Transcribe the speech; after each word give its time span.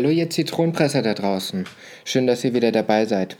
Hallo 0.00 0.08
ihr 0.08 0.30
Zitronenpresser 0.30 1.02
da 1.02 1.12
draußen. 1.12 1.66
Schön, 2.06 2.26
dass 2.26 2.42
ihr 2.42 2.54
wieder 2.54 2.72
dabei 2.72 3.04
seid. 3.04 3.36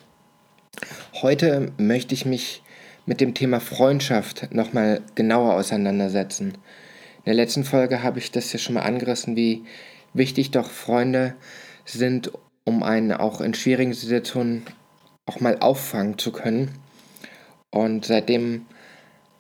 Heute 1.22 1.72
möchte 1.78 2.12
ich 2.12 2.26
mich 2.26 2.62
mit 3.06 3.22
dem 3.22 3.32
Thema 3.32 3.60
Freundschaft 3.60 4.52
nochmal 4.52 5.00
genauer 5.14 5.54
auseinandersetzen. 5.54 6.48
In 6.48 7.24
der 7.24 7.32
letzten 7.32 7.64
Folge 7.64 8.02
habe 8.02 8.18
ich 8.18 8.30
das 8.30 8.52
ja 8.52 8.58
schon 8.58 8.74
mal 8.74 8.82
angerissen, 8.82 9.36
wie 9.36 9.64
wichtig 10.12 10.50
doch 10.50 10.70
Freunde 10.70 11.32
sind, 11.86 12.30
um 12.64 12.82
einen 12.82 13.12
auch 13.12 13.40
in 13.40 13.54
schwierigen 13.54 13.94
Situationen 13.94 14.64
auch 15.24 15.40
mal 15.40 15.60
auffangen 15.60 16.18
zu 16.18 16.30
können. 16.30 16.72
Und 17.70 18.04
seitdem 18.04 18.66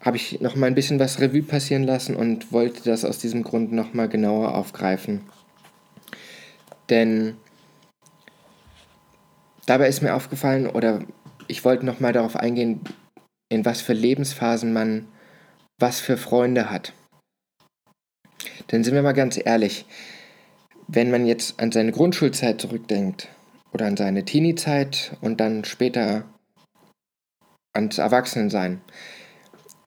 habe 0.00 0.16
ich 0.16 0.40
noch 0.40 0.56
mal 0.56 0.68
ein 0.68 0.74
bisschen 0.74 0.98
was 0.98 1.20
Revue 1.20 1.42
passieren 1.42 1.84
lassen 1.84 2.16
und 2.16 2.50
wollte 2.50 2.82
das 2.82 3.04
aus 3.04 3.18
diesem 3.18 3.42
Grund 3.42 3.72
noch 3.72 3.92
mal 3.92 4.08
genauer 4.08 4.54
aufgreifen. 4.54 5.20
Denn 6.90 7.36
dabei 9.66 9.88
ist 9.88 10.02
mir 10.02 10.14
aufgefallen, 10.14 10.66
oder 10.66 11.04
ich 11.46 11.64
wollte 11.64 11.86
nochmal 11.86 12.12
darauf 12.12 12.36
eingehen, 12.36 12.80
in 13.48 13.64
was 13.64 13.80
für 13.80 13.92
Lebensphasen 13.92 14.72
man 14.72 15.08
was 15.78 16.00
für 16.00 16.16
Freunde 16.16 16.70
hat. 16.70 16.92
Denn 18.70 18.84
sind 18.84 18.94
wir 18.94 19.02
mal 19.02 19.12
ganz 19.12 19.40
ehrlich, 19.42 19.86
wenn 20.88 21.10
man 21.10 21.26
jetzt 21.26 21.60
an 21.60 21.72
seine 21.72 21.92
Grundschulzeit 21.92 22.60
zurückdenkt 22.60 23.28
oder 23.72 23.86
an 23.86 23.96
seine 23.96 24.24
Teenie-Zeit 24.24 25.16
und 25.20 25.40
dann 25.40 25.64
später 25.64 26.24
ans 27.72 27.98
Erwachsenensein, 27.98 28.80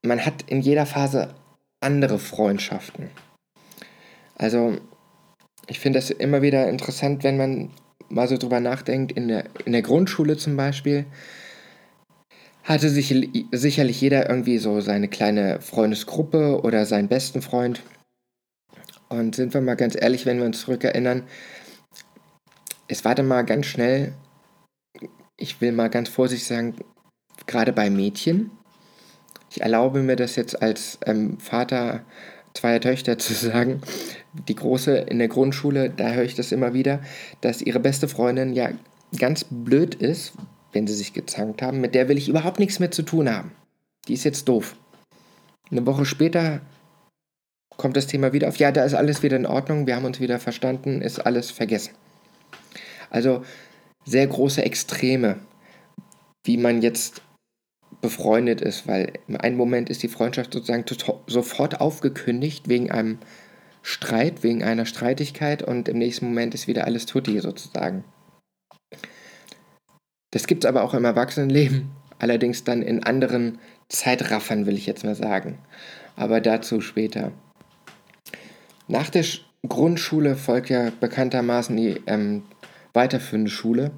man 0.01 0.25
hat 0.25 0.43
in 0.47 0.61
jeder 0.61 0.85
Phase 0.85 1.35
andere 1.81 2.19
Freundschaften. 2.19 3.09
Also 4.35 4.77
ich 5.67 5.80
finde 5.80 6.00
das 6.00 6.09
immer 6.09 6.42
wieder 6.42 6.69
interessant, 6.69 7.23
wenn 7.23 7.38
man 7.38 7.72
mal 8.09 8.28
so 8.28 8.38
drüber 8.38 8.59
nachdenkt, 8.59 9.11
in 9.14 9.28
der, 9.28 9.45
in 9.66 9.72
der 9.72 9.81
Grundschule 9.81 10.38
zum 10.38 10.55
Beispiel, 10.55 11.05
hatte 12.64 12.89
sich 12.89 13.14
sicherlich 13.52 14.00
jeder 14.00 14.30
irgendwie 14.30 14.58
so 14.58 14.80
seine 14.81 15.09
kleine 15.09 15.59
Freundesgruppe 15.61 16.61
oder 16.61 16.86
seinen 16.86 17.09
besten 17.09 17.42
Freund. 17.42 17.81
Und 19.09 19.36
sind 19.36 19.53
wir 19.53 19.61
mal 19.61 19.75
ganz 19.75 19.95
ehrlich, 20.00 20.25
wenn 20.25 20.38
wir 20.39 20.45
uns 20.45 20.61
zurückerinnern, 20.61 21.23
es 22.88 23.03
war 23.05 23.16
dann 23.16 23.27
mal 23.27 23.44
ganz 23.44 23.66
schnell, 23.66 24.14
ich 25.38 25.61
will 25.61 25.72
mal 25.72 25.89
ganz 25.89 26.09
vorsichtig 26.09 26.48
sagen, 26.48 26.75
gerade 27.48 27.73
bei 27.73 27.89
Mädchen. 27.89 28.52
Ich 29.50 29.61
erlaube 29.61 30.02
mir 30.02 30.16
das 30.16 30.36
jetzt 30.36 30.61
als 30.61 30.98
ähm, 31.05 31.39
Vater 31.39 32.04
zweier 32.53 32.81
Töchter 32.81 33.17
zu 33.17 33.33
sagen, 33.33 33.81
die 34.47 34.55
große 34.55 34.95
in 34.97 35.19
der 35.19 35.27
Grundschule, 35.27 35.89
da 35.89 36.11
höre 36.11 36.23
ich 36.23 36.36
das 36.36 36.52
immer 36.52 36.73
wieder, 36.73 37.02
dass 37.41 37.61
ihre 37.61 37.80
beste 37.80 38.08
Freundin 38.08 38.53
ja 38.53 38.69
ganz 39.17 39.45
blöd 39.49 39.95
ist, 39.95 40.33
wenn 40.71 40.87
sie 40.87 40.95
sich 40.95 41.13
gezankt 41.13 41.61
haben, 41.61 41.81
mit 41.81 41.95
der 41.95 42.09
will 42.09 42.17
ich 42.17 42.30
überhaupt 42.30 42.59
nichts 42.59 42.80
mehr 42.80 42.92
zu 42.92 43.03
tun 43.03 43.30
haben. 43.30 43.52
Die 44.08 44.13
ist 44.13 44.23
jetzt 44.23 44.47
doof. 44.47 44.75
Eine 45.71 45.86
Woche 45.86 46.05
später 46.05 46.61
kommt 47.77 47.97
das 47.97 48.08
Thema 48.08 48.33
wieder 48.33 48.47
auf, 48.47 48.58
ja, 48.58 48.71
da 48.71 48.83
ist 48.83 48.93
alles 48.93 49.23
wieder 49.23 49.37
in 49.37 49.45
Ordnung, 49.45 49.87
wir 49.87 49.95
haben 49.95 50.05
uns 50.05 50.19
wieder 50.19 50.39
verstanden, 50.39 51.02
ist 51.02 51.19
alles 51.19 51.52
vergessen. 51.52 51.93
Also 53.09 53.43
sehr 54.05 54.27
große 54.27 54.63
Extreme, 54.63 55.37
wie 56.43 56.58
man 56.58 56.81
jetzt 56.81 57.21
befreundet 58.03 58.59
ist, 58.59 58.86
weil 58.86 59.14
im 59.30 59.37
einen 59.39 59.55
Moment 59.55 59.89
ist 59.89 60.03
die 60.03 60.09
Freundschaft 60.09 60.53
sozusagen 60.53 60.83
sofort 61.25 61.80
aufgekündigt 61.80 62.67
wegen 62.67 62.91
einem 62.91 63.17
Streit, 63.81 64.43
wegen 64.43 64.61
einer 64.61 64.86
Streitigkeit 64.86 65.64
und 65.64 65.87
im 65.87 65.97
nächsten 65.97 66.27
Moment 66.27 66.53
ist 66.53 66.67
wieder 66.67 66.86
alles 66.86 67.05
tutti 67.05 67.39
sozusagen. 67.39 68.03
Das 70.31 70.47
gibt 70.47 70.65
es 70.65 70.67
aber 70.67 70.83
auch 70.83 70.93
im 70.93 71.05
Erwachsenenleben, 71.05 71.92
allerdings 72.19 72.65
dann 72.65 72.81
in 72.81 73.03
anderen 73.03 73.59
Zeitraffern, 73.87 74.65
will 74.65 74.75
ich 74.75 74.86
jetzt 74.86 75.05
mal 75.05 75.15
sagen. 75.15 75.59
Aber 76.17 76.42
dazu 76.42 76.81
später. 76.81 77.31
Nach 78.89 79.09
der 79.09 79.23
Grundschule 79.65 80.36
folgt 80.36 80.69
ja 80.69 80.92
bekanntermaßen 80.99 81.75
die 81.77 82.02
ähm, 82.05 82.43
weiterführende 82.93 83.49
Schule. 83.49 83.92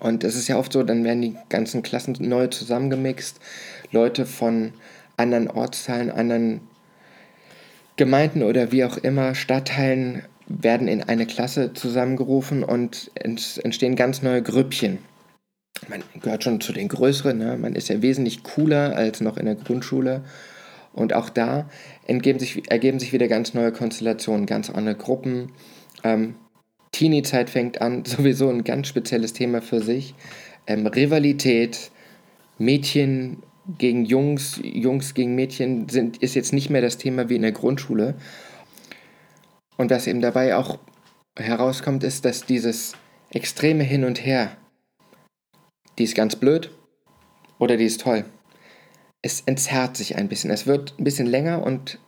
Und 0.00 0.24
es 0.24 0.36
ist 0.36 0.48
ja 0.48 0.58
oft 0.58 0.72
so, 0.72 0.82
dann 0.82 1.04
werden 1.04 1.22
die 1.22 1.36
ganzen 1.48 1.82
Klassen 1.82 2.16
neu 2.20 2.48
zusammengemixt. 2.48 3.40
Leute 3.92 4.26
von 4.26 4.72
anderen 5.16 5.48
Ortsteilen, 5.48 6.10
anderen 6.10 6.60
Gemeinden 7.96 8.42
oder 8.42 8.72
wie 8.72 8.84
auch 8.84 8.98
immer, 8.98 9.34
Stadtteilen 9.34 10.22
werden 10.48 10.86
in 10.86 11.02
eine 11.02 11.26
Klasse 11.26 11.72
zusammengerufen 11.72 12.62
und 12.62 13.10
es 13.14 13.58
entstehen 13.58 13.96
ganz 13.96 14.22
neue 14.22 14.42
Grüppchen. 14.42 14.98
Man 15.88 16.02
gehört 16.20 16.44
schon 16.44 16.60
zu 16.60 16.72
den 16.72 16.88
größeren, 16.88 17.36
ne? 17.36 17.56
man 17.56 17.74
ist 17.74 17.88
ja 17.88 18.02
wesentlich 18.02 18.42
cooler 18.42 18.96
als 18.96 19.20
noch 19.20 19.36
in 19.36 19.46
der 19.46 19.56
Grundschule. 19.56 20.24
Und 20.92 21.12
auch 21.12 21.28
da 21.28 21.68
sich, 22.38 22.70
ergeben 22.70 22.98
sich 22.98 23.12
wieder 23.12 23.28
ganz 23.28 23.52
neue 23.52 23.72
Konstellationen, 23.72 24.46
ganz 24.46 24.70
andere 24.70 24.94
Gruppen. 24.94 25.52
Ähm, 26.02 26.36
Teenie-Zeit 26.92 27.50
fängt 27.50 27.80
an, 27.80 28.04
sowieso 28.06 28.48
ein 28.48 28.64
ganz 28.64 28.88
spezielles 28.88 29.32
Thema 29.32 29.62
für 29.62 29.80
sich. 29.80 30.14
Ähm, 30.66 30.86
Rivalität, 30.86 31.90
Mädchen 32.58 33.42
gegen 33.78 34.04
Jungs, 34.04 34.60
Jungs 34.62 35.14
gegen 35.14 35.34
Mädchen 35.34 35.88
sind, 35.88 36.18
ist 36.18 36.34
jetzt 36.34 36.52
nicht 36.52 36.70
mehr 36.70 36.82
das 36.82 36.98
Thema 36.98 37.28
wie 37.28 37.36
in 37.36 37.42
der 37.42 37.52
Grundschule. 37.52 38.14
Und 39.76 39.90
was 39.90 40.06
eben 40.06 40.20
dabei 40.20 40.56
auch 40.56 40.78
herauskommt, 41.36 42.04
ist, 42.04 42.24
dass 42.24 42.46
dieses 42.46 42.94
extreme 43.30 43.84
Hin 43.84 44.04
und 44.04 44.24
Her, 44.24 44.56
die 45.98 46.04
ist 46.04 46.14
ganz 46.14 46.36
blöd 46.36 46.70
oder 47.58 47.76
die 47.76 47.84
ist 47.84 48.00
toll. 48.00 48.24
Es 49.22 49.42
entzerrt 49.42 49.96
sich 49.96 50.16
ein 50.16 50.28
bisschen. 50.28 50.50
Es 50.50 50.66
wird 50.66 50.94
ein 50.98 51.04
bisschen 51.04 51.26
länger 51.26 51.62
und 51.62 51.98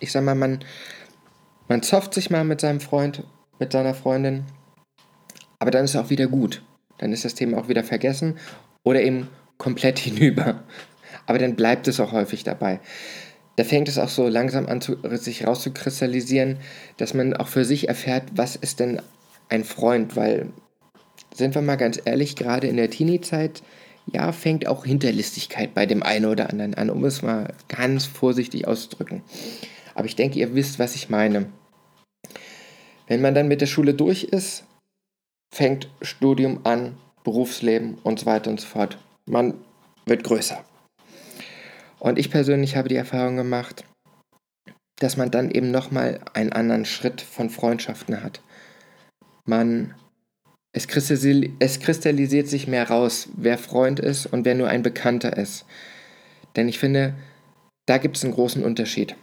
ich 0.00 0.12
sag 0.12 0.24
mal, 0.24 0.34
man, 0.34 0.60
man 1.68 1.82
zofft 1.82 2.14
sich 2.14 2.30
mal 2.30 2.44
mit 2.44 2.60
seinem 2.60 2.80
Freund 2.80 3.24
mit 3.58 3.72
seiner 3.72 3.94
Freundin. 3.94 4.44
Aber 5.58 5.70
dann 5.70 5.84
ist 5.84 5.94
es 5.94 6.00
auch 6.00 6.10
wieder 6.10 6.26
gut. 6.26 6.62
Dann 6.98 7.12
ist 7.12 7.24
das 7.24 7.34
Thema 7.34 7.58
auch 7.58 7.68
wieder 7.68 7.84
vergessen 7.84 8.38
oder 8.82 9.02
eben 9.02 9.28
komplett 9.58 9.98
hinüber. 10.00 10.62
Aber 11.26 11.38
dann 11.38 11.56
bleibt 11.56 11.88
es 11.88 12.00
auch 12.00 12.12
häufig 12.12 12.44
dabei. 12.44 12.80
Da 13.56 13.64
fängt 13.64 13.88
es 13.88 13.98
auch 13.98 14.08
so 14.08 14.28
langsam 14.28 14.66
an, 14.66 14.80
zu, 14.80 14.96
sich 15.16 15.46
rauszukristallisieren, 15.46 16.58
dass 16.96 17.14
man 17.14 17.34
auch 17.34 17.48
für 17.48 17.64
sich 17.64 17.88
erfährt, 17.88 18.24
was 18.34 18.56
ist 18.56 18.80
denn 18.80 19.00
ein 19.48 19.64
Freund, 19.64 20.16
weil, 20.16 20.48
sind 21.32 21.54
wir 21.54 21.62
mal 21.62 21.76
ganz 21.76 22.00
ehrlich, 22.04 22.34
gerade 22.34 22.66
in 22.66 22.76
der 22.76 22.90
Teenie-Zeit, 22.90 23.62
ja, 24.12 24.32
fängt 24.32 24.66
auch 24.66 24.84
Hinterlistigkeit 24.84 25.72
bei 25.72 25.86
dem 25.86 26.02
einen 26.02 26.26
oder 26.26 26.50
anderen 26.50 26.74
an, 26.74 26.90
um 26.90 27.04
es 27.04 27.22
mal 27.22 27.54
ganz 27.68 28.06
vorsichtig 28.06 28.66
auszudrücken. 28.66 29.22
Aber 29.94 30.06
ich 30.06 30.16
denke, 30.16 30.38
ihr 30.38 30.54
wisst, 30.54 30.78
was 30.78 30.94
ich 30.94 31.08
meine. 31.08 31.46
Wenn 33.06 33.20
man 33.20 33.34
dann 33.34 33.48
mit 33.48 33.60
der 33.60 33.66
Schule 33.66 33.94
durch 33.94 34.24
ist, 34.24 34.64
fängt 35.52 35.88
Studium 36.02 36.60
an, 36.64 36.96
Berufsleben 37.22 37.98
und 38.02 38.20
so 38.20 38.26
weiter 38.26 38.50
und 38.50 38.60
so 38.60 38.66
fort. 38.66 38.98
Man 39.26 39.54
wird 40.06 40.24
größer. 40.24 40.62
Und 41.98 42.18
ich 42.18 42.30
persönlich 42.30 42.76
habe 42.76 42.88
die 42.88 42.96
Erfahrung 42.96 43.36
gemacht, 43.36 43.84
dass 44.98 45.16
man 45.16 45.30
dann 45.30 45.50
eben 45.50 45.70
nochmal 45.70 46.20
einen 46.34 46.52
anderen 46.52 46.84
Schritt 46.84 47.20
von 47.20 47.50
Freundschaften 47.50 48.22
hat. 48.22 48.42
Man, 49.46 49.94
es 50.72 50.86
es 50.86 51.80
kristallisiert 51.80 52.48
sich 52.48 52.66
mehr 52.66 52.88
raus, 52.88 53.28
wer 53.36 53.58
Freund 53.58 54.00
ist 54.00 54.26
und 54.26 54.44
wer 54.44 54.54
nur 54.54 54.68
ein 54.68 54.82
Bekannter 54.82 55.36
ist. 55.36 55.64
Denn 56.56 56.68
ich 56.68 56.78
finde, 56.78 57.14
da 57.86 57.98
gibt 57.98 58.16
es 58.16 58.24
einen 58.24 58.34
großen 58.34 58.64
Unterschied. 58.64 59.16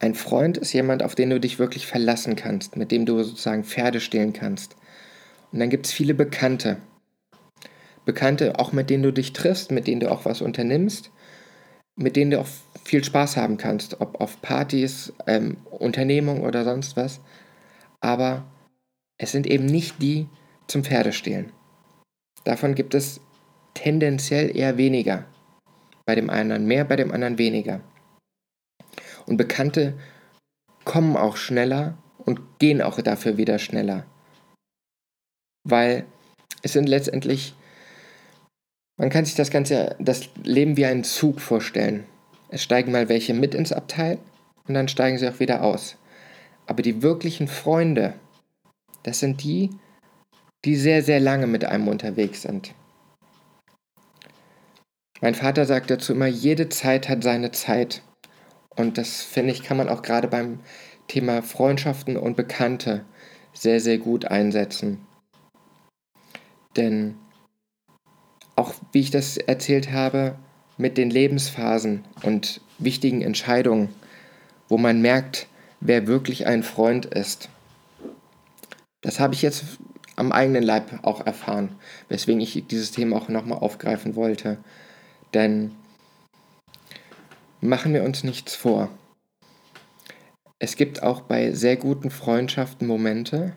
Ein 0.00 0.14
Freund 0.14 0.56
ist 0.56 0.72
jemand, 0.72 1.02
auf 1.02 1.14
den 1.14 1.28
du 1.28 1.38
dich 1.38 1.58
wirklich 1.58 1.86
verlassen 1.86 2.34
kannst, 2.34 2.76
mit 2.76 2.90
dem 2.90 3.04
du 3.04 3.22
sozusagen 3.22 3.64
Pferde 3.64 4.00
stehlen 4.00 4.32
kannst. 4.32 4.74
Und 5.52 5.60
dann 5.60 5.68
gibt 5.68 5.86
es 5.86 5.92
viele 5.92 6.14
Bekannte. 6.14 6.78
Bekannte, 8.06 8.58
auch 8.58 8.72
mit 8.72 8.88
denen 8.88 9.02
du 9.02 9.12
dich 9.12 9.34
triffst, 9.34 9.70
mit 9.70 9.86
denen 9.86 10.00
du 10.00 10.10
auch 10.10 10.24
was 10.24 10.40
unternimmst, 10.40 11.10
mit 11.96 12.16
denen 12.16 12.30
du 12.30 12.40
auch 12.40 12.48
viel 12.82 13.04
Spaß 13.04 13.36
haben 13.36 13.58
kannst, 13.58 14.00
ob 14.00 14.22
auf 14.22 14.40
Partys, 14.40 15.12
ähm, 15.26 15.58
Unternehmung 15.70 16.42
oder 16.44 16.64
sonst 16.64 16.96
was. 16.96 17.20
Aber 18.00 18.44
es 19.18 19.32
sind 19.32 19.46
eben 19.46 19.66
nicht 19.66 20.00
die 20.00 20.26
zum 20.66 20.82
Pferdestehlen. 20.82 21.52
Davon 22.44 22.74
gibt 22.74 22.94
es 22.94 23.20
tendenziell 23.74 24.56
eher 24.56 24.78
weniger. 24.78 25.26
Bei 26.06 26.14
dem 26.14 26.30
einen 26.30 26.66
mehr, 26.66 26.86
bei 26.86 26.96
dem 26.96 27.12
anderen 27.12 27.36
weniger. 27.36 27.80
Und 29.30 29.36
Bekannte 29.36 29.94
kommen 30.84 31.16
auch 31.16 31.36
schneller 31.36 31.96
und 32.18 32.58
gehen 32.58 32.82
auch 32.82 33.00
dafür 33.00 33.36
wieder 33.36 33.60
schneller. 33.60 34.04
Weil 35.62 36.04
es 36.62 36.72
sind 36.72 36.88
letztendlich, 36.88 37.54
man 38.98 39.08
kann 39.08 39.24
sich 39.24 39.36
das 39.36 39.52
Ganze, 39.52 39.94
das 40.00 40.28
Leben 40.42 40.76
wie 40.76 40.84
einen 40.84 41.04
Zug 41.04 41.40
vorstellen. 41.40 42.04
Es 42.48 42.64
steigen 42.64 42.90
mal 42.90 43.08
welche 43.08 43.32
mit 43.32 43.54
ins 43.54 43.72
Abteil 43.72 44.18
und 44.66 44.74
dann 44.74 44.88
steigen 44.88 45.16
sie 45.16 45.28
auch 45.28 45.38
wieder 45.38 45.62
aus. 45.62 45.96
Aber 46.66 46.82
die 46.82 47.00
wirklichen 47.00 47.46
Freunde, 47.46 48.14
das 49.04 49.20
sind 49.20 49.44
die, 49.44 49.70
die 50.64 50.74
sehr, 50.74 51.04
sehr 51.04 51.20
lange 51.20 51.46
mit 51.46 51.64
einem 51.64 51.86
unterwegs 51.86 52.42
sind. 52.42 52.74
Mein 55.20 55.36
Vater 55.36 55.66
sagt 55.66 55.88
dazu 55.88 56.14
immer, 56.14 56.26
jede 56.26 56.68
Zeit 56.68 57.08
hat 57.08 57.22
seine 57.22 57.52
Zeit. 57.52 58.02
Und 58.76 58.98
das 58.98 59.22
finde 59.22 59.52
ich, 59.52 59.62
kann 59.62 59.76
man 59.76 59.88
auch 59.88 60.02
gerade 60.02 60.28
beim 60.28 60.60
Thema 61.08 61.42
Freundschaften 61.42 62.16
und 62.16 62.36
Bekannte 62.36 63.04
sehr, 63.52 63.80
sehr 63.80 63.98
gut 63.98 64.26
einsetzen. 64.26 65.06
Denn 66.76 67.16
auch 68.56 68.74
wie 68.92 69.00
ich 69.00 69.10
das 69.10 69.36
erzählt 69.36 69.90
habe, 69.92 70.36
mit 70.76 70.96
den 70.96 71.10
Lebensphasen 71.10 72.04
und 72.22 72.60
wichtigen 72.78 73.22
Entscheidungen, 73.22 73.88
wo 74.68 74.78
man 74.78 75.02
merkt, 75.02 75.46
wer 75.80 76.06
wirklich 76.06 76.46
ein 76.46 76.62
Freund 76.62 77.06
ist. 77.06 77.48
Das 79.02 79.18
habe 79.18 79.34
ich 79.34 79.42
jetzt 79.42 79.64
am 80.16 80.32
eigenen 80.32 80.62
Leib 80.62 81.00
auch 81.02 81.24
erfahren, 81.24 81.76
weswegen 82.08 82.40
ich 82.40 82.64
dieses 82.68 82.90
Thema 82.90 83.16
auch 83.16 83.28
nochmal 83.28 83.58
aufgreifen 83.58 84.14
wollte. 84.16 84.58
Denn 85.34 85.72
machen 87.60 87.94
wir 87.94 88.04
uns 88.04 88.24
nichts 88.24 88.54
vor. 88.54 88.88
Es 90.58 90.76
gibt 90.76 91.02
auch 91.02 91.22
bei 91.22 91.52
sehr 91.52 91.76
guten 91.76 92.10
Freundschaften 92.10 92.86
Momente, 92.86 93.54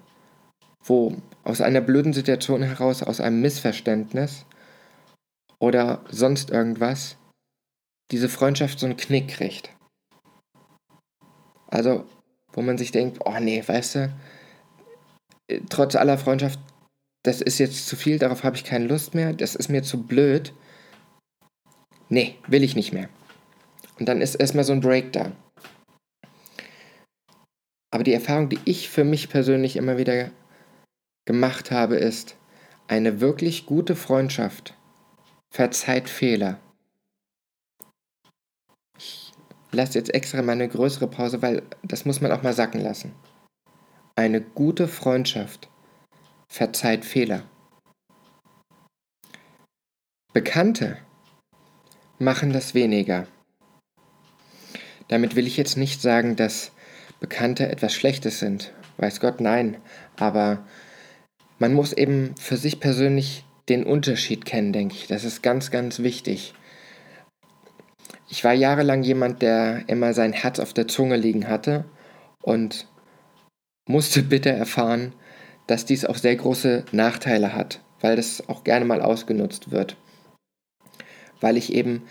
wo 0.83 1.15
aus 1.43 1.61
einer 1.61 1.81
blöden 1.81 2.13
Situation 2.13 2.63
heraus, 2.63 3.03
aus 3.03 3.19
einem 3.19 3.41
Missverständnis 3.41 4.45
oder 5.59 6.01
sonst 6.09 6.49
irgendwas, 6.49 7.17
diese 8.11 8.29
Freundschaft 8.29 8.79
so 8.79 8.85
einen 8.85 8.97
Knick 8.97 9.29
kriegt. 9.29 9.69
Also, 11.67 12.05
wo 12.53 12.61
man 12.61 12.77
sich 12.77 12.91
denkt, 12.91 13.19
oh 13.25 13.39
nee, 13.39 13.63
weißt 13.65 13.95
du, 13.95 14.13
trotz 15.69 15.95
aller 15.95 16.17
Freundschaft, 16.17 16.59
das 17.23 17.41
ist 17.41 17.57
jetzt 17.59 17.87
zu 17.87 17.95
viel, 17.95 18.19
darauf 18.19 18.43
habe 18.43 18.55
ich 18.55 18.63
keine 18.63 18.87
Lust 18.87 19.15
mehr, 19.15 19.33
das 19.33 19.55
ist 19.55 19.69
mir 19.69 19.83
zu 19.83 20.03
blöd. 20.03 20.53
Nee, 22.09 22.35
will 22.47 22.63
ich 22.63 22.75
nicht 22.75 22.93
mehr. 22.93 23.09
Und 23.99 24.07
dann 24.07 24.21
ist 24.21 24.35
erstmal 24.35 24.63
so 24.63 24.73
ein 24.73 24.81
Break 24.81 25.13
da. 25.13 25.31
Aber 27.91 28.03
die 28.03 28.13
Erfahrung, 28.13 28.49
die 28.49 28.59
ich 28.65 28.89
für 28.89 29.03
mich 29.03 29.29
persönlich 29.29 29.75
immer 29.75 29.97
wieder 29.97 30.31
gemacht 31.25 31.69
habe, 31.69 31.95
ist, 31.95 32.35
eine 32.87 33.21
wirklich 33.21 33.65
gute 33.65 33.95
Freundschaft 33.95 34.75
verzeiht 35.53 36.09
Fehler. 36.09 36.59
Ich 38.97 39.31
lasse 39.71 39.97
jetzt 39.99 40.13
extra 40.13 40.41
mal 40.41 40.53
eine 40.53 40.67
größere 40.67 41.07
Pause, 41.07 41.41
weil 41.41 41.61
das 41.83 42.05
muss 42.05 42.21
man 42.21 42.31
auch 42.31 42.41
mal 42.41 42.53
sacken 42.53 42.81
lassen. 42.81 43.13
Eine 44.15 44.41
gute 44.41 44.87
Freundschaft 44.87 45.69
verzeiht 46.47 47.05
Fehler. 47.05 47.43
Bekannte 50.33 50.97
machen 52.17 52.53
das 52.53 52.73
weniger. 52.73 53.27
Damit 55.13 55.35
will 55.35 55.45
ich 55.45 55.57
jetzt 55.57 55.77
nicht 55.77 56.01
sagen, 56.01 56.35
dass 56.35 56.71
Bekannte 57.19 57.69
etwas 57.69 57.93
Schlechtes 57.93 58.39
sind. 58.39 58.73
Weiß 58.97 59.19
Gott, 59.19 59.41
nein. 59.41 59.77
Aber 60.17 60.65
man 61.59 61.71
muss 61.75 61.93
eben 61.93 62.33
für 62.41 62.57
sich 62.57 62.79
persönlich 62.79 63.45
den 63.69 63.83
Unterschied 63.83 64.43
kennen, 64.43 64.73
denke 64.73 64.95
ich. 64.95 65.05
Das 65.05 65.23
ist 65.23 65.43
ganz, 65.43 65.69
ganz 65.69 65.99
wichtig. 65.99 66.55
Ich 68.27 68.43
war 68.43 68.53
jahrelang 68.53 69.03
jemand, 69.03 69.43
der 69.43 69.83
immer 69.85 70.15
sein 70.15 70.33
Herz 70.33 70.57
auf 70.57 70.73
der 70.73 70.87
Zunge 70.87 71.17
liegen 71.17 71.47
hatte 71.47 71.85
und 72.41 72.87
musste 73.87 74.23
bitter 74.23 74.49
erfahren, 74.49 75.13
dass 75.67 75.85
dies 75.85 76.05
auch 76.05 76.17
sehr 76.17 76.37
große 76.37 76.85
Nachteile 76.91 77.53
hat, 77.53 77.81
weil 78.01 78.15
das 78.15 78.49
auch 78.49 78.63
gerne 78.63 78.85
mal 78.85 79.03
ausgenutzt 79.03 79.69
wird. 79.69 79.95
Weil 81.39 81.55
ich 81.55 81.71
eben 81.71 82.01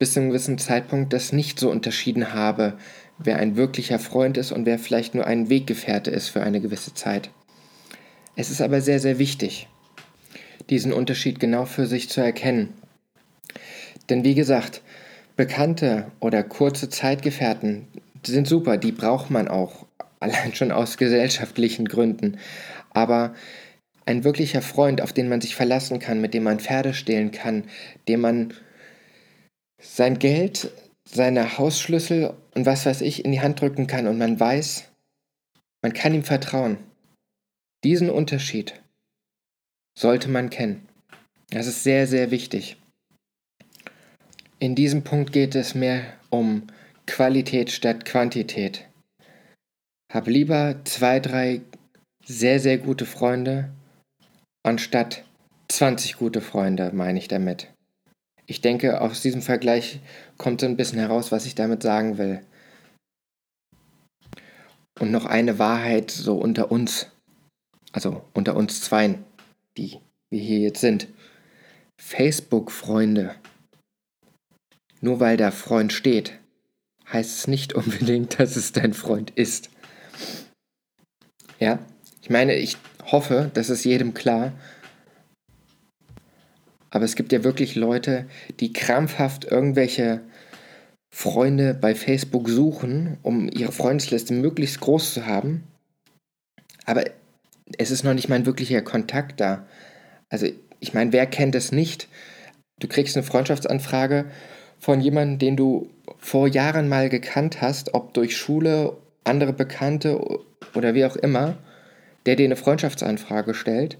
bis 0.00 0.14
zu 0.14 0.20
einem 0.20 0.30
gewissen 0.30 0.56
Zeitpunkt 0.56 1.12
das 1.12 1.32
nicht 1.32 1.60
so 1.60 1.70
unterschieden 1.70 2.32
habe, 2.32 2.78
wer 3.18 3.36
ein 3.36 3.56
wirklicher 3.56 3.98
Freund 3.98 4.38
ist 4.38 4.50
und 4.50 4.64
wer 4.64 4.78
vielleicht 4.78 5.14
nur 5.14 5.26
ein 5.26 5.50
Weggefährte 5.50 6.10
ist 6.10 6.30
für 6.30 6.42
eine 6.42 6.62
gewisse 6.62 6.94
Zeit. 6.94 7.28
Es 8.34 8.50
ist 8.50 8.62
aber 8.62 8.80
sehr, 8.80 8.98
sehr 8.98 9.18
wichtig, 9.18 9.68
diesen 10.70 10.94
Unterschied 10.94 11.38
genau 11.38 11.66
für 11.66 11.86
sich 11.86 12.08
zu 12.08 12.22
erkennen. 12.22 12.72
Denn 14.08 14.24
wie 14.24 14.34
gesagt, 14.34 14.80
Bekannte 15.36 16.06
oder 16.18 16.42
kurze 16.44 16.88
Zeitgefährten 16.88 17.86
sind 18.24 18.48
super, 18.48 18.78
die 18.78 18.92
braucht 18.92 19.30
man 19.30 19.48
auch, 19.48 19.84
allein 20.20 20.54
schon 20.54 20.72
aus 20.72 20.96
gesellschaftlichen 20.96 21.86
Gründen. 21.86 22.38
Aber 22.88 23.34
ein 24.06 24.24
wirklicher 24.24 24.62
Freund, 24.62 25.02
auf 25.02 25.12
den 25.12 25.28
man 25.28 25.42
sich 25.42 25.54
verlassen 25.54 25.98
kann, 25.98 26.22
mit 26.22 26.32
dem 26.32 26.44
man 26.44 26.58
Pferde 26.58 26.94
stehlen 26.94 27.32
kann, 27.32 27.64
dem 28.08 28.22
man 28.22 28.54
sein 29.80 30.18
Geld, 30.18 30.70
seine 31.04 31.58
Hausschlüssel 31.58 32.34
und 32.54 32.66
was 32.66 32.86
weiß 32.86 33.00
ich 33.00 33.24
in 33.24 33.32
die 33.32 33.40
Hand 33.40 33.60
drücken 33.60 33.86
kann 33.86 34.06
und 34.06 34.18
man 34.18 34.38
weiß, 34.38 34.90
man 35.82 35.92
kann 35.92 36.14
ihm 36.14 36.24
vertrauen. 36.24 36.78
Diesen 37.84 38.10
Unterschied 38.10 38.80
sollte 39.98 40.28
man 40.28 40.50
kennen. 40.50 40.86
Das 41.50 41.66
ist 41.66 41.82
sehr, 41.82 42.06
sehr 42.06 42.30
wichtig. 42.30 42.76
In 44.58 44.74
diesem 44.74 45.02
Punkt 45.02 45.32
geht 45.32 45.54
es 45.54 45.74
mehr 45.74 46.04
um 46.28 46.66
Qualität 47.06 47.70
statt 47.70 48.04
Quantität. 48.04 48.86
Hab 50.12 50.26
lieber 50.26 50.76
zwei, 50.84 51.18
drei 51.18 51.62
sehr, 52.24 52.60
sehr 52.60 52.78
gute 52.78 53.06
Freunde 53.06 53.70
anstatt 54.62 55.24
20 55.68 56.16
gute 56.16 56.40
Freunde, 56.40 56.90
meine 56.92 57.18
ich 57.18 57.28
damit 57.28 57.68
ich 58.50 58.60
denke, 58.60 59.00
aus 59.00 59.22
diesem 59.22 59.42
Vergleich 59.42 60.00
kommt 60.36 60.60
so 60.60 60.66
ein 60.66 60.76
bisschen 60.76 60.98
heraus, 60.98 61.30
was 61.30 61.46
ich 61.46 61.54
damit 61.54 61.84
sagen 61.84 62.18
will. 62.18 62.44
Und 64.98 65.12
noch 65.12 65.24
eine 65.24 65.60
Wahrheit 65.60 66.10
so 66.10 66.36
unter 66.36 66.72
uns, 66.72 67.06
also 67.92 68.24
unter 68.34 68.56
uns 68.56 68.80
Zweien, 68.80 69.24
die 69.76 69.98
wir 70.30 70.40
hier 70.40 70.58
jetzt 70.58 70.80
sind. 70.80 71.06
Facebook-Freunde. 72.02 73.36
Nur 75.00 75.20
weil 75.20 75.36
da 75.36 75.52
Freund 75.52 75.92
steht, 75.92 76.36
heißt 77.12 77.38
es 77.38 77.46
nicht 77.46 77.72
unbedingt, 77.74 78.40
dass 78.40 78.56
es 78.56 78.72
dein 78.72 78.94
Freund 78.94 79.30
ist. 79.30 79.70
Ja, 81.60 81.78
ich 82.20 82.30
meine, 82.30 82.56
ich 82.56 82.76
hoffe, 83.04 83.52
das 83.54 83.70
ist 83.70 83.84
jedem 83.84 84.12
klar 84.12 84.52
aber 86.90 87.04
es 87.04 87.14
gibt 87.14 87.32
ja 87.32 87.44
wirklich 87.44 87.76
Leute, 87.76 88.26
die 88.58 88.72
krampfhaft 88.72 89.44
irgendwelche 89.44 90.20
Freunde 91.12 91.74
bei 91.74 91.94
Facebook 91.94 92.48
suchen, 92.48 93.18
um 93.22 93.48
ihre 93.48 93.72
Freundesliste 93.72 94.34
möglichst 94.34 94.80
groß 94.80 95.14
zu 95.14 95.26
haben. 95.26 95.64
Aber 96.84 97.04
es 97.78 97.90
ist 97.90 98.04
noch 98.04 98.14
nicht 98.14 98.28
mal 98.28 98.36
ein 98.36 98.46
wirklicher 98.46 98.82
Kontakt 98.82 99.40
da. 99.40 99.66
Also 100.28 100.46
ich 100.80 100.94
meine, 100.94 101.12
wer 101.12 101.26
kennt 101.26 101.54
es 101.54 101.72
nicht? 101.72 102.08
Du 102.80 102.88
kriegst 102.88 103.16
eine 103.16 103.26
Freundschaftsanfrage 103.26 104.26
von 104.78 105.00
jemandem, 105.00 105.38
den 105.38 105.56
du 105.56 105.90
vor 106.18 106.48
Jahren 106.48 106.88
mal 106.88 107.08
gekannt 107.08 107.60
hast, 107.60 107.94
ob 107.94 108.14
durch 108.14 108.36
Schule, 108.36 108.96
andere 109.24 109.52
Bekannte 109.52 110.18
oder 110.74 110.94
wie 110.94 111.04
auch 111.04 111.16
immer, 111.16 111.58
der 112.26 112.36
dir 112.36 112.46
eine 112.46 112.56
Freundschaftsanfrage 112.56 113.54
stellt 113.54 113.98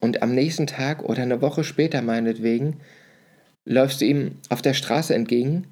und 0.00 0.22
am 0.22 0.34
nächsten 0.34 0.66
Tag 0.66 1.02
oder 1.02 1.22
eine 1.22 1.40
Woche 1.40 1.64
später 1.64 2.02
meinetwegen 2.02 2.80
läufst 3.64 4.00
du 4.00 4.04
ihm 4.04 4.36
auf 4.48 4.62
der 4.62 4.74
Straße 4.74 5.14
entgegen 5.14 5.66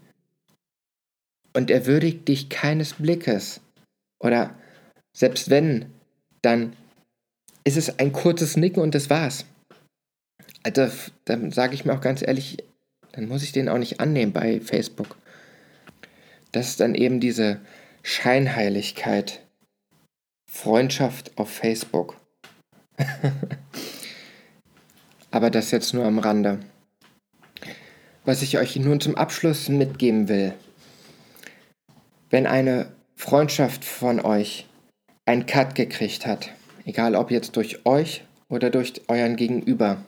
und 1.52 1.70
er 1.70 1.86
würdigt 1.86 2.28
dich 2.28 2.48
keines 2.48 2.94
Blickes. 2.94 3.60
Oder 4.18 4.54
selbst 5.16 5.50
wenn, 5.50 5.86
dann 6.42 6.74
ist 7.64 7.76
es 7.76 7.98
ein 7.98 8.12
kurzes 8.12 8.56
Nicken 8.56 8.82
und 8.82 8.94
das 8.94 9.08
war's. 9.08 9.46
Also, 10.62 10.88
dann 11.24 11.52
sage 11.52 11.74
ich 11.74 11.84
mir 11.84 11.94
auch 11.94 12.00
ganz 12.00 12.22
ehrlich, 12.22 12.58
dann 13.12 13.28
muss 13.28 13.42
ich 13.42 13.52
den 13.52 13.68
auch 13.68 13.78
nicht 13.78 14.00
annehmen 14.00 14.32
bei 14.32 14.60
Facebook. 14.60 15.16
Das 16.52 16.68
ist 16.68 16.80
dann 16.80 16.94
eben 16.94 17.20
diese 17.20 17.60
Scheinheiligkeit. 18.02 19.40
Freundschaft 20.50 21.36
auf 21.36 21.50
Facebook. 21.50 22.16
Aber 25.34 25.50
das 25.50 25.72
jetzt 25.72 25.92
nur 25.94 26.04
am 26.04 26.20
Rande. 26.20 26.60
Was 28.24 28.40
ich 28.42 28.56
euch 28.56 28.76
nun 28.76 29.00
zum 29.00 29.16
Abschluss 29.16 29.68
mitgeben 29.68 30.28
will. 30.28 30.54
Wenn 32.30 32.46
eine 32.46 32.92
Freundschaft 33.16 33.84
von 33.84 34.20
euch 34.20 34.68
einen 35.26 35.46
Cut 35.46 35.74
gekriegt 35.74 36.24
hat, 36.24 36.50
egal 36.84 37.16
ob 37.16 37.32
jetzt 37.32 37.56
durch 37.56 37.84
euch 37.84 38.22
oder 38.48 38.70
durch 38.70 38.92
euren 39.08 39.34
Gegenüber, 39.34 40.04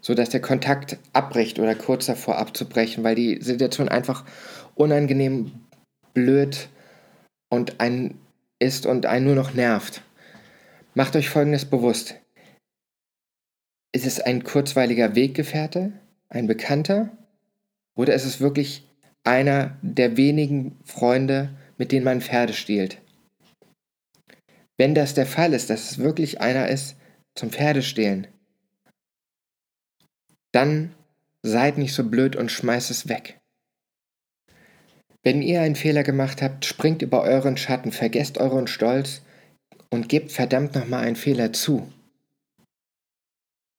so 0.00 0.14
dass 0.14 0.30
der 0.30 0.42
Kontakt 0.42 0.98
abbricht 1.12 1.60
oder 1.60 1.76
kurz 1.76 2.06
davor 2.06 2.38
abzubrechen, 2.38 3.04
weil 3.04 3.14
die 3.14 3.40
Situation 3.40 3.88
einfach 3.88 4.24
unangenehm 4.74 5.52
blöd 6.12 6.68
und 7.50 7.78
ein 7.78 8.18
ist 8.58 8.84
und 8.84 9.06
einen 9.06 9.26
nur 9.26 9.36
noch 9.36 9.54
nervt. 9.54 10.02
Macht 10.94 11.14
euch 11.14 11.28
Folgendes 11.28 11.66
bewusst. 11.66 12.16
Ist 13.98 14.06
es 14.06 14.20
ein 14.20 14.44
kurzweiliger 14.44 15.16
Weggefährte, 15.16 15.92
ein 16.28 16.46
Bekannter, 16.46 17.10
oder 17.96 18.14
ist 18.14 18.26
es 18.26 18.38
wirklich 18.38 18.86
einer 19.24 19.76
der 19.82 20.16
wenigen 20.16 20.78
Freunde, 20.84 21.50
mit 21.78 21.90
denen 21.90 22.04
man 22.04 22.20
Pferde 22.20 22.52
stiehlt? 22.52 23.02
Wenn 24.76 24.94
das 24.94 25.14
der 25.14 25.26
Fall 25.26 25.52
ist, 25.52 25.68
dass 25.68 25.90
es 25.90 25.98
wirklich 25.98 26.40
einer 26.40 26.68
ist 26.68 26.94
zum 27.34 27.50
Pferdestehlen, 27.50 28.28
dann 30.52 30.94
seid 31.42 31.76
nicht 31.76 31.92
so 31.92 32.08
blöd 32.08 32.36
und 32.36 32.52
schmeißt 32.52 32.92
es 32.92 33.08
weg. 33.08 33.40
Wenn 35.24 35.42
ihr 35.42 35.60
einen 35.60 35.74
Fehler 35.74 36.04
gemacht 36.04 36.40
habt, 36.40 36.64
springt 36.64 37.02
über 37.02 37.22
euren 37.22 37.56
Schatten, 37.56 37.90
vergesst 37.90 38.38
euren 38.38 38.68
Stolz 38.68 39.22
und 39.90 40.08
gebt 40.08 40.30
verdammt 40.30 40.76
nochmal 40.76 41.04
einen 41.04 41.16
Fehler 41.16 41.52
zu. 41.52 41.92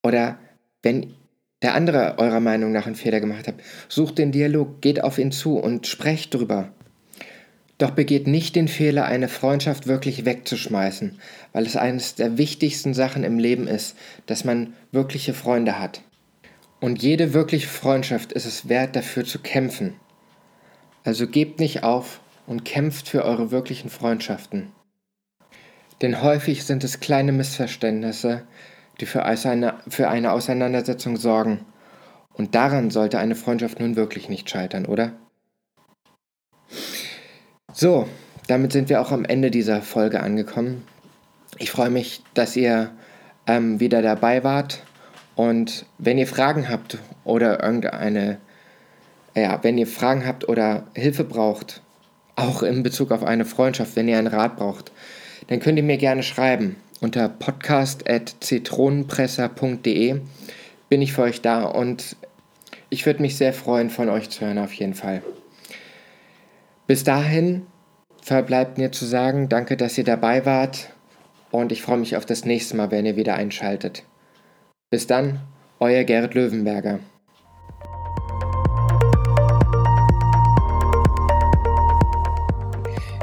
Oder 0.10 0.40
wenn 0.82 1.14
der 1.62 1.76
andere 1.76 2.18
eurer 2.18 2.40
Meinung 2.40 2.72
nach 2.72 2.88
einen 2.88 2.96
Fehler 2.96 3.20
gemacht 3.20 3.48
hat, 3.48 3.54
sucht 3.90 4.18
den 4.18 4.32
Dialog, 4.32 4.82
geht 4.82 5.04
auf 5.04 5.20
ihn 5.20 5.32
zu 5.32 5.60
und 5.60 5.86
sprecht 5.86 6.34
drüber. 6.34 6.74
Doch 7.78 7.92
begeht 7.92 8.26
nicht 8.26 8.56
den 8.56 8.68
Fehler, 8.68 9.06
eine 9.06 9.28
Freundschaft 9.28 9.86
wirklich 9.86 10.26
wegzuschmeißen, 10.26 11.20
weil 11.54 11.68
es 11.68 11.76
eines 11.76 12.16
der 12.16 12.40
wichtigsten 12.40 12.96
Sachen 12.96 13.24
im 13.24 13.38
Leben 13.38 13.68
ist, 13.68 13.96
dass 14.26 14.46
man 14.46 14.74
wirkliche 14.92 15.36
Freunde 15.36 15.78
hat. 15.78 16.02
Und 16.80 17.04
jede 17.04 17.36
wirkliche 17.36 17.68
Freundschaft 17.68 18.32
ist 18.32 18.48
es 18.48 18.68
wert, 18.68 18.96
dafür 18.96 19.26
zu 19.26 19.38
kämpfen. 19.38 19.94
Also 21.04 21.28
gebt 21.28 21.60
nicht 21.60 21.84
auf 21.84 22.20
und 22.48 22.66
kämpft 22.66 23.08
für 23.08 23.26
eure 23.26 23.52
wirklichen 23.52 23.92
Freundschaften. 23.92 24.72
Denn 26.02 26.24
häufig 26.24 26.64
sind 26.64 26.84
es 26.84 27.00
kleine 27.00 27.32
Missverständnisse, 27.32 28.48
die 29.00 29.06
für 29.06 29.26
eine, 29.26 30.32
Auseinandersetzung 30.32 31.18
sorgen. 31.18 31.66
Und 32.34 32.56
daran 32.56 32.90
sollte 32.90 33.20
eine 33.20 33.36
Freundschaft 33.36 33.80
nun 33.80 33.96
wirklich 33.96 34.30
nicht 34.30 34.50
scheitern, 34.50 34.86
oder? 34.86 35.14
So, 37.74 38.08
damit 38.48 38.72
sind 38.72 38.90
wir 38.90 39.02
auch 39.02 39.12
am 39.12 39.26
Ende 39.26 39.52
dieser 39.52 39.82
Folge 39.82 40.22
angekommen. 40.22 40.86
Ich 41.58 41.72
freue 41.72 41.90
mich, 41.90 42.24
dass 42.34 42.56
ihr 42.56 42.92
ähm, 43.48 43.80
wieder 43.80 44.02
dabei 44.02 44.44
wart. 44.44 44.84
Und 45.36 45.86
wenn 45.98 46.18
ihr 46.18 46.28
Fragen 46.28 46.70
habt 46.70 46.98
oder 47.24 47.64
irgendeine 47.64 48.40
ja, 49.36 49.64
wenn 49.64 49.78
ihr 49.78 49.88
Fragen 49.88 50.26
habt 50.26 50.48
oder 50.48 50.84
Hilfe 50.94 51.24
braucht, 51.24 51.82
auch 52.36 52.64
in 52.64 52.84
Bezug 52.84 53.12
auf 53.12 53.24
eine 53.24 53.46
Freundschaft, 53.46 53.96
wenn 53.96 54.08
ihr 54.08 54.18
einen 54.18 54.28
Rat 54.28 54.58
braucht, 54.58 54.92
dann 55.48 55.60
könnt 55.60 55.78
ihr 55.78 55.84
mir 55.84 55.98
gerne 55.98 56.24
schreiben. 56.24 56.76
Unter 57.02 57.30
podcast.zitronenpresser.de 57.30 60.20
bin 60.90 61.02
ich 61.02 61.14
für 61.14 61.22
euch 61.22 61.42
da 61.42 61.64
und 61.64 62.18
ich 62.90 63.06
würde 63.06 63.22
mich 63.22 63.38
sehr 63.38 63.54
freuen, 63.54 63.90
von 63.90 64.10
euch 64.10 64.30
zu 64.30 64.42
hören 64.42 64.58
auf 64.58 64.74
jeden 64.74 64.96
Fall. 64.96 65.24
Bis 66.88 67.06
dahin 67.06 67.66
verbleibt 68.22 68.78
mir 68.78 68.92
zu 68.92 69.06
sagen, 69.06 69.48
danke, 69.48 69.78
dass 69.78 69.98
ihr 69.98 70.04
dabei 70.04 70.46
wart 70.46 70.90
und 71.52 71.72
ich 71.72 71.82
freue 71.82 72.00
mich 72.00 72.18
auf 72.18 72.26
das 72.26 72.44
nächste 72.44 72.76
Mal, 72.76 72.92
wenn 72.92 73.06
ihr 73.06 73.16
wieder 73.16 73.36
einschaltet. 73.36 74.04
Bis 74.90 75.08
dann, 75.08 75.40
euer 75.80 76.04
Gerrit 76.04 76.34
Löwenberger. 76.34 77.00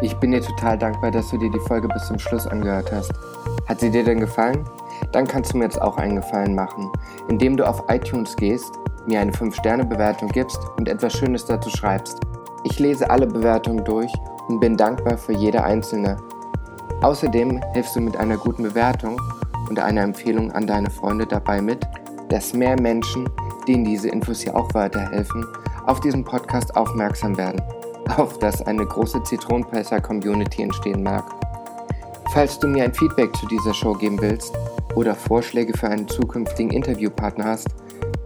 Ich 0.00 0.14
bin 0.14 0.30
dir 0.30 0.40
total 0.40 0.78
dankbar, 0.78 1.10
dass 1.10 1.28
du 1.30 1.38
dir 1.38 1.50
die 1.50 1.60
Folge 1.60 1.88
bis 1.88 2.06
zum 2.06 2.18
Schluss 2.18 2.46
angehört 2.46 2.90
hast. 2.92 3.12
Hat 3.66 3.80
sie 3.80 3.90
dir 3.90 4.04
denn 4.04 4.20
gefallen? 4.20 4.64
Dann 5.12 5.26
kannst 5.26 5.52
du 5.52 5.58
mir 5.58 5.64
jetzt 5.64 5.80
auch 5.80 5.96
einen 5.96 6.16
Gefallen 6.16 6.54
machen, 6.54 6.90
indem 7.28 7.56
du 7.56 7.68
auf 7.68 7.84
iTunes 7.88 8.36
gehst, 8.36 8.72
mir 9.06 9.20
eine 9.20 9.32
5-Sterne-Bewertung 9.32 10.28
gibst 10.28 10.58
und 10.76 10.88
etwas 10.88 11.12
Schönes 11.12 11.44
dazu 11.44 11.70
schreibst. 11.70 12.20
Ich 12.64 12.78
lese 12.78 13.08
alle 13.10 13.26
Bewertungen 13.26 13.84
durch 13.84 14.12
und 14.48 14.60
bin 14.60 14.76
dankbar 14.76 15.16
für 15.18 15.32
jede 15.32 15.62
einzelne. 15.62 16.16
Außerdem 17.02 17.60
hilfst 17.72 17.94
du 17.94 18.00
mit 18.00 18.16
einer 18.16 18.36
guten 18.36 18.62
Bewertung 18.62 19.20
und 19.68 19.78
einer 19.78 20.02
Empfehlung 20.02 20.50
an 20.52 20.66
deine 20.66 20.90
Freunde 20.90 21.26
dabei 21.26 21.60
mit, 21.60 21.86
dass 22.28 22.54
mehr 22.54 22.80
Menschen, 22.80 23.28
denen 23.68 23.84
diese 23.84 24.08
Infos 24.08 24.40
hier 24.40 24.56
auch 24.56 24.72
weiterhelfen, 24.74 25.46
auf 25.86 26.00
diesen 26.00 26.24
Podcast 26.24 26.76
aufmerksam 26.76 27.36
werden 27.36 27.62
auf 28.16 28.38
das 28.38 28.62
eine 28.62 28.86
große 28.86 29.22
Zitronenpresser-Community 29.22 30.62
entstehen 30.62 31.02
mag. 31.02 31.24
Falls 32.36 32.58
du 32.58 32.68
mir 32.68 32.84
ein 32.84 32.92
Feedback 32.92 33.34
zu 33.34 33.46
dieser 33.46 33.72
Show 33.72 33.94
geben 33.94 34.20
willst 34.20 34.52
oder 34.94 35.14
Vorschläge 35.14 35.72
für 35.72 35.88
einen 35.88 36.06
zukünftigen 36.06 36.70
Interviewpartner 36.70 37.46
hast, 37.46 37.68